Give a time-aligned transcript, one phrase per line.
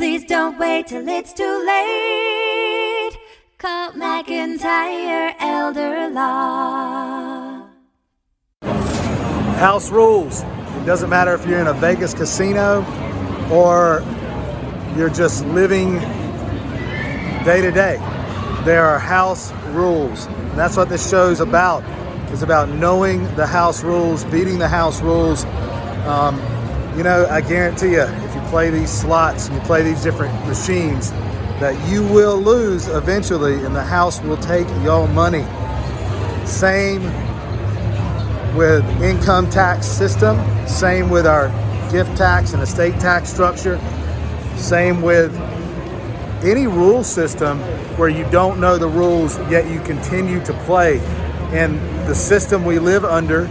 [0.00, 3.18] Please don't wait till it's too late.
[3.58, 7.68] Call McIntyre Elder Law.
[9.58, 10.40] House rules.
[10.40, 12.82] It doesn't matter if you're in a Vegas casino
[13.52, 14.02] or
[14.96, 15.98] you're just living
[17.44, 17.98] day to day.
[18.64, 20.24] There are house rules.
[20.24, 21.84] And that's what this show's about.
[22.32, 25.44] It's about knowing the house rules, beating the house rules.
[26.06, 26.40] Um,
[26.96, 31.12] you know, I guarantee you, you play these slots and you play these different machines,
[31.60, 35.46] that you will lose eventually and the house will take your money.
[36.46, 37.02] Same
[38.56, 41.48] with income tax system, same with our
[41.92, 43.78] gift tax and estate tax structure,
[44.56, 45.32] same with
[46.42, 47.60] any rule system
[47.96, 50.98] where you don't know the rules yet you continue to play.
[51.52, 51.78] And
[52.08, 53.42] the system we live under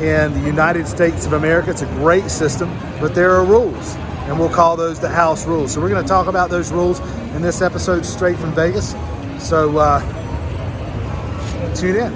[0.00, 3.96] in the United States of America, it's a great system, but there are rules.
[4.32, 5.74] And we'll call those the house rules.
[5.74, 7.00] So we're going to talk about those rules
[7.36, 8.94] in this episode straight from Vegas.
[9.38, 10.00] So uh,
[11.74, 12.10] tune in.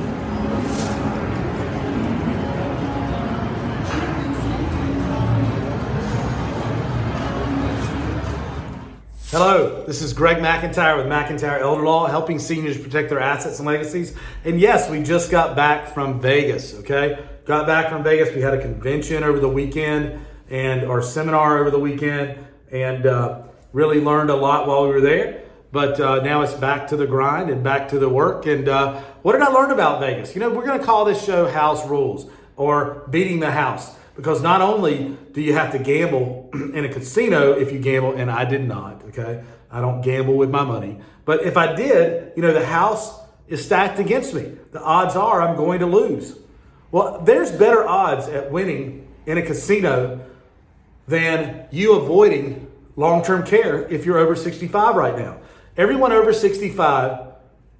[9.28, 13.68] Hello, this is Greg McIntyre with McIntyre Elder Law, helping seniors protect their assets and
[13.68, 14.14] legacies.
[14.46, 17.22] And yes, we just got back from Vegas, okay?
[17.44, 18.34] Got back from Vegas.
[18.34, 20.18] We had a convention over the weekend
[20.50, 22.38] and our seminar over the weekend
[22.70, 25.42] and uh, really learned a lot while we were there.
[25.72, 28.46] But uh, now it's back to the grind and back to the work.
[28.46, 30.34] And uh, what did I learn about Vegas?
[30.34, 34.40] You know, we're going to call this show House Rules or Beating the House because
[34.42, 38.44] not only do you have to gamble in a casino if you gamble, and I
[38.44, 39.44] did not, okay?
[39.70, 41.00] I don't gamble with my money.
[41.24, 44.56] But if I did, you know, the house is stacked against me.
[44.72, 46.38] The odds are I'm going to lose.
[46.90, 50.24] Well, there's better odds at winning in a casino
[51.06, 55.38] than you avoiding long term care if you're over 65 right now.
[55.76, 57.26] Everyone over 65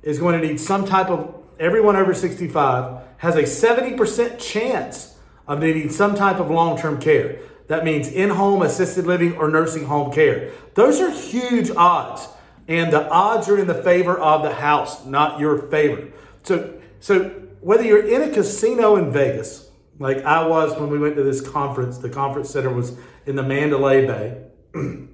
[0.02, 5.16] is going to need some type of, everyone over 65 has a 70% chance
[5.48, 7.38] of needing some type of long term care.
[7.69, 10.53] That means in home assisted living or nursing home care.
[10.75, 12.28] Those are huge odds.
[12.69, 16.09] And the odds are in the favor of the house, not your favor.
[16.42, 17.28] So, so
[17.60, 21.41] whether you're in a casino in Vegas, like I was when we went to this
[21.41, 24.42] conference, the conference center was in the Mandalay Bay,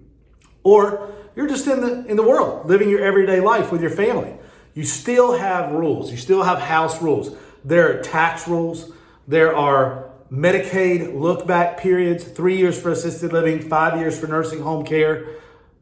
[0.62, 4.34] or you're just in the in the world, living your everyday life with your family.
[4.74, 6.10] You still have rules.
[6.10, 7.36] You still have house rules.
[7.64, 8.92] There are tax rules.
[9.28, 14.60] There are Medicaid look back periods, three years for assisted living, five years for nursing
[14.60, 15.26] home care.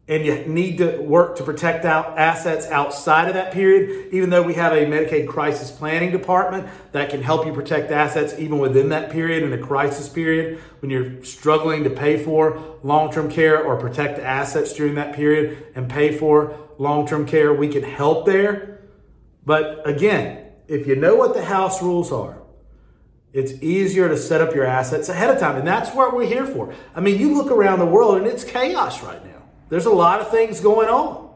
[0.08, 4.42] And you need to work to protect out assets outside of that period, even though
[4.42, 8.88] we have a Medicaid crisis planning department that can help you protect assets even within
[8.88, 13.62] that period in a crisis period when you're struggling to pay for long term care
[13.62, 17.54] or protect assets during that period and pay for long term care.
[17.54, 18.80] We can help there.
[19.46, 22.40] But again, if you know what the house rules are,
[23.32, 25.56] it's easier to set up your assets ahead of time.
[25.56, 26.74] And that's what we're here for.
[26.94, 29.39] I mean, you look around the world and it's chaos right now.
[29.70, 31.30] There's a lot of things going on.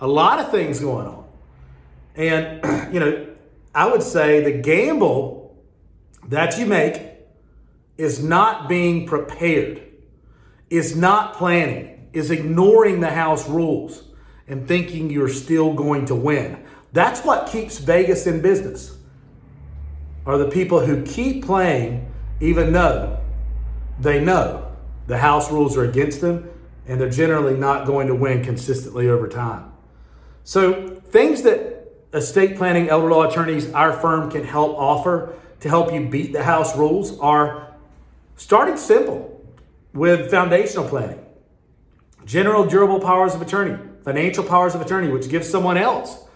[0.00, 1.24] A lot of things going on.
[2.16, 3.28] And, you know,
[3.74, 5.56] I would say the gamble
[6.28, 7.00] that you make
[7.96, 9.82] is not being prepared,
[10.70, 14.02] is not planning, is ignoring the house rules
[14.48, 16.62] and thinking you're still going to win.
[16.92, 18.96] That's what keeps Vegas in business
[20.24, 22.10] are the people who keep playing
[22.40, 23.18] even though
[24.00, 24.74] they know
[25.06, 26.48] the house rules are against them
[26.86, 29.72] and they're generally not going to win consistently over time.
[30.44, 35.92] So, things that estate planning elder law attorneys, our firm can help offer to help
[35.92, 37.74] you beat the house rules are
[38.36, 39.44] starting simple
[39.92, 41.24] with foundational planning,
[42.24, 46.26] general durable powers of attorney, financial powers of attorney, which gives someone else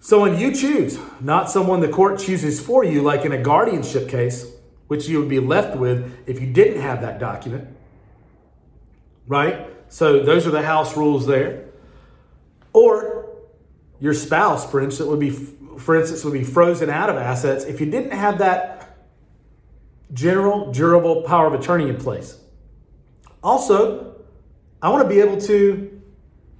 [0.00, 4.46] Someone you choose, not someone the court chooses for you, like in a guardianship case,
[4.86, 7.68] which you would be left with if you didn't have that document.
[9.28, 9.66] Right?
[9.88, 11.66] So those are the house rules there.
[12.72, 13.28] Or
[14.00, 15.30] your spouse, for instance, would be
[15.78, 18.96] for instance, would be frozen out of assets if you didn't have that
[20.12, 22.38] general durable power of attorney in place.
[23.42, 24.16] Also,
[24.82, 26.02] I want to be able to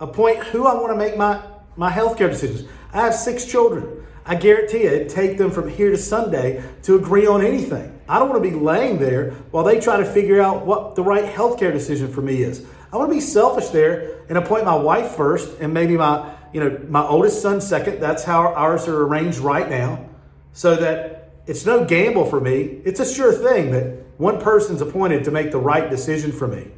[0.00, 1.43] appoint who I want to make my,
[1.76, 2.69] my healthcare decisions.
[2.93, 4.06] I have six children.
[4.28, 7.98] I guarantee you, it'd take them from here to Sunday to agree on anything.
[8.08, 11.02] I don't want to be laying there while they try to figure out what the
[11.02, 12.64] right healthcare decision for me is.
[12.92, 16.60] I want to be selfish there and appoint my wife first and maybe my, you
[16.60, 18.00] know, my oldest son second.
[18.00, 20.06] That's how ours are arranged right now.
[20.52, 22.81] So that it's no gamble for me.
[22.84, 23.84] It's a sure thing that
[24.19, 26.69] one person's appointed to make the right decision for me.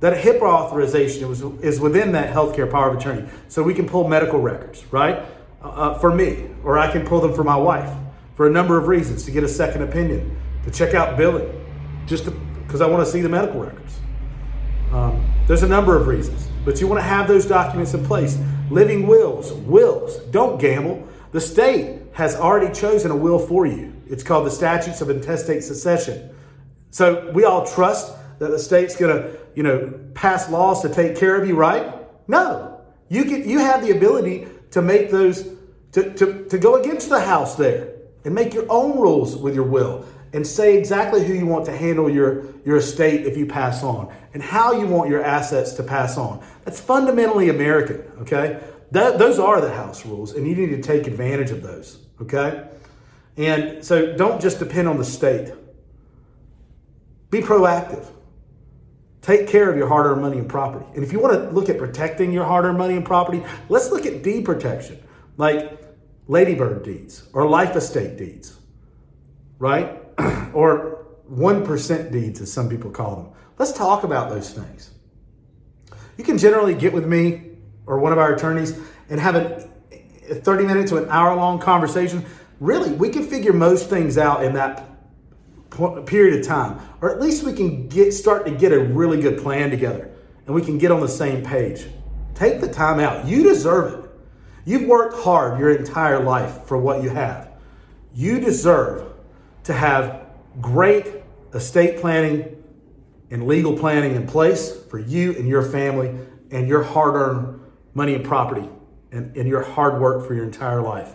[0.00, 3.28] that a HIPAA authorization is within that healthcare power of attorney.
[3.48, 5.26] So we can pull medical records, right?
[5.60, 7.90] Uh, for me, or I can pull them for my wife
[8.36, 11.50] for a number of reasons to get a second opinion, to check out billing,
[12.06, 12.28] just
[12.62, 13.98] because I want to see the medical records.
[14.92, 18.38] Um, there's a number of reasons, but you want to have those documents in place.
[18.70, 21.08] Living wills, wills, don't gamble.
[21.32, 23.92] The state has already chosen a will for you.
[24.08, 26.30] It's called the Statutes of Intestate Succession.
[26.90, 31.16] So we all trust that the state's going to, you know, pass laws to take
[31.16, 31.92] care of you, right?
[32.28, 32.80] No.
[33.08, 35.48] You can you have the ability to make those
[35.92, 37.94] to, to, to go against the house there
[38.24, 41.76] and make your own rules with your will and say exactly who you want to
[41.76, 45.82] handle your, your estate if you pass on and how you want your assets to
[45.82, 46.44] pass on.
[46.64, 48.60] That's fundamentally American, okay?
[48.90, 52.68] That, those are the house rules, and you need to take advantage of those, okay?
[53.36, 55.52] And so don't just depend on the state.
[57.30, 58.06] Be proactive.
[59.22, 60.86] Take care of your hard earned money and property.
[60.94, 63.90] And if you want to look at protecting your hard earned money and property, let's
[63.90, 65.02] look at deed protection,
[65.36, 65.78] like
[66.28, 68.56] ladybird deeds or life estate deeds,
[69.58, 70.00] right?
[70.54, 73.32] or 1% deeds, as some people call them.
[73.58, 74.90] Let's talk about those things.
[76.16, 77.42] You can generally get with me
[77.86, 78.78] or one of our attorneys
[79.08, 79.68] and have a
[80.30, 82.24] 30 minute to an hour long conversation.
[82.60, 84.97] Really, we can figure most things out in that
[85.70, 89.42] period of time, or at least we can get start to get a really good
[89.42, 90.10] plan together
[90.46, 91.86] and we can get on the same page.
[92.34, 93.26] Take the time out.
[93.26, 94.10] You deserve it.
[94.64, 97.50] You've worked hard your entire life for what you have.
[98.14, 99.12] You deserve
[99.64, 100.26] to have
[100.60, 101.06] great
[101.54, 102.62] estate planning
[103.30, 106.18] and legal planning in place for you and your family
[106.50, 107.60] and your hard earned
[107.94, 108.68] money and property
[109.12, 111.14] and, and your hard work for your entire life.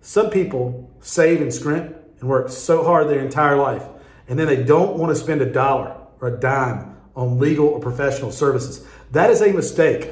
[0.00, 3.84] Some people save and scrimp and work so hard their entire life,
[4.28, 7.80] and then they don't want to spend a dollar or a dime on legal or
[7.80, 8.86] professional services.
[9.10, 10.10] That is a mistake.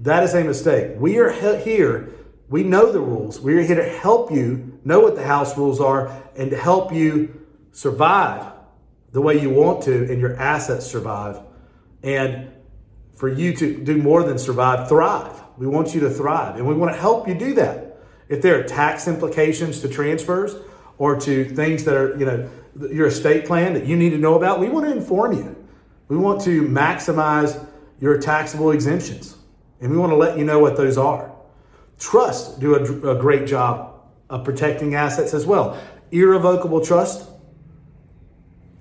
[0.00, 0.96] That is a mistake.
[0.96, 2.12] We are here,
[2.48, 3.40] we know the rules.
[3.40, 6.92] We are here to help you know what the house rules are and to help
[6.92, 8.52] you survive
[9.12, 11.40] the way you want to and your assets survive.
[12.02, 12.50] And
[13.14, 15.40] for you to do more than survive, thrive.
[15.56, 17.98] We want you to thrive and we want to help you do that.
[18.28, 20.54] If there are tax implications to transfers,
[20.98, 22.50] or to things that are, you know,
[22.90, 25.56] your estate plan that you need to know about, we want to inform you.
[26.08, 27.66] We want to maximize
[28.00, 29.36] your taxable exemptions,
[29.80, 31.32] and we want to let you know what those are.
[31.98, 35.80] Trusts do a, a great job of protecting assets as well.
[36.10, 37.28] Irrevocable trust,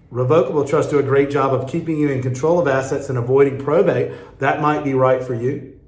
[0.10, 3.58] revocable trust do a great job of keeping you in control of assets and avoiding
[3.58, 4.40] probate.
[4.40, 5.80] That might be right for you.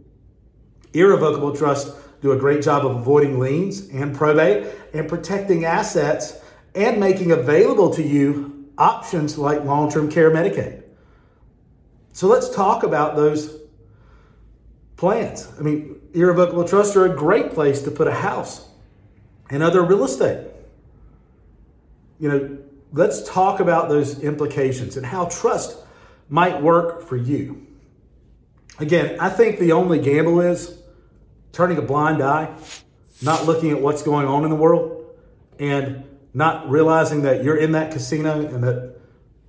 [0.94, 6.40] Irrevocable trust do a great job of avoiding liens and probate and protecting assets
[6.74, 10.84] and making available to you options like long term care Medicaid.
[12.14, 13.60] So let's talk about those
[14.96, 15.50] plans.
[15.60, 18.70] I mean, irrevocable trusts are a great place to put a house
[19.50, 20.48] and other real estate.
[22.20, 22.58] You know,
[22.94, 25.78] let's talk about those implications and how trust
[26.30, 27.68] might work for you.
[28.80, 30.83] Again, I think the only gamble is
[31.54, 32.54] turning a blind eye,
[33.22, 35.06] not looking at what's going on in the world,
[35.60, 36.04] and
[36.34, 39.00] not realizing that you're in that casino and that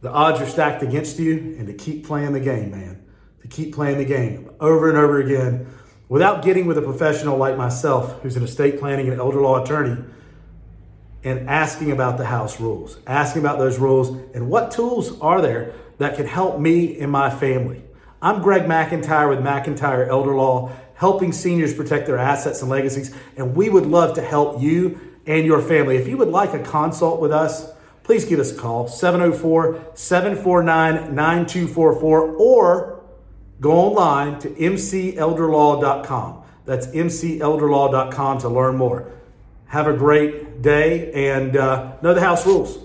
[0.02, 3.02] the odds are stacked against you, and to keep playing the game, man.
[3.40, 5.66] To keep playing the game over and over again
[6.08, 10.02] without getting with a professional like myself, who's an estate planning and elder law attorney,
[11.24, 15.72] and asking about the house rules, asking about those rules, and what tools are there
[15.96, 17.82] that can help me and my family.
[18.20, 23.14] I'm Greg McIntyre with McIntyre Elder Law helping seniors protect their assets and legacies.
[23.36, 25.96] And we would love to help you and your family.
[25.96, 27.72] If you would like a consult with us,
[28.02, 33.02] please give us a call 704 749 9244 or
[33.60, 36.42] go online to mcelderlaw.com.
[36.66, 39.10] That's mcelderlaw.com to learn more.
[39.66, 42.83] Have a great day and uh, know the house rules.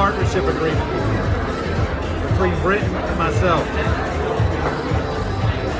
[0.00, 0.88] Partnership agreement
[2.30, 3.68] between Britain and myself.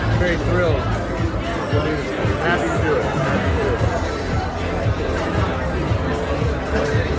[0.04, 2.10] I'm very thrilled to do this.
[2.42, 3.04] Happy to do it.
[6.72, 7.09] Happy to do it.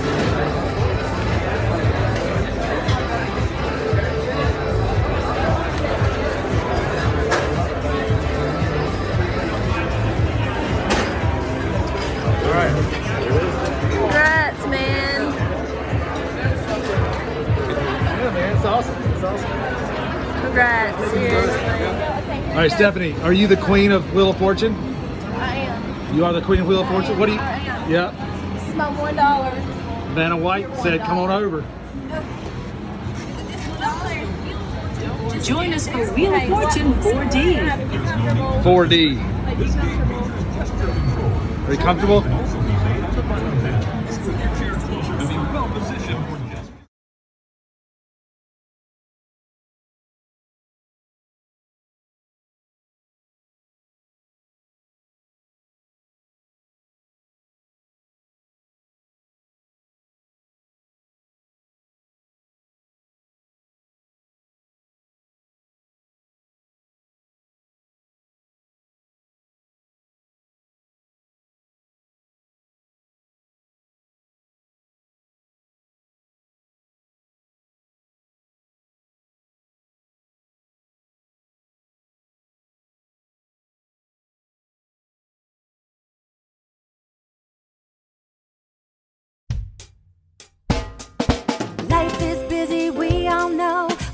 [20.51, 21.63] Congrats, seriously.
[22.49, 24.75] All right, Stephanie, are you the queen of Wheel of Fortune?
[25.35, 26.13] I am.
[26.13, 27.17] You are the queen of Wheel of Fortune.
[27.17, 27.39] What do you?
[27.39, 27.89] I am.
[27.89, 28.57] Yeah.
[28.57, 29.51] It's my one dollar.
[30.13, 31.63] Vanna White said, "Come on over."
[35.41, 37.55] Join us for Wheel of Fortune 4D.
[38.61, 39.17] 4D.
[41.67, 42.21] Are you comfortable?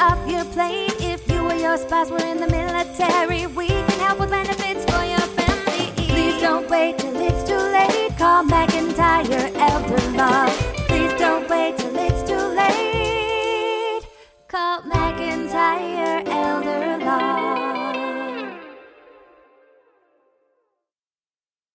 [0.00, 0.94] off your plate.
[0.98, 5.04] If you or your spouse were in the military, we can help with benefits for
[5.04, 5.92] your family.
[6.08, 8.16] Please don't wait till it's too late.
[8.16, 10.46] Call McIntyre Elder Law.
[10.88, 14.02] Please don't wait till it's too late.
[14.48, 16.09] Call McIntyre.